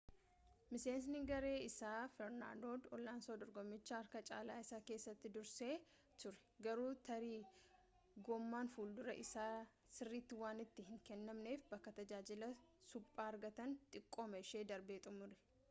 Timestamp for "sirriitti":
9.99-10.39